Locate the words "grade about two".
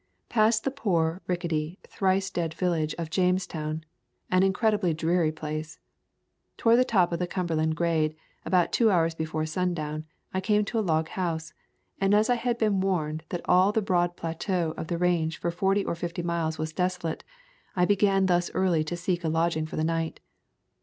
7.75-8.89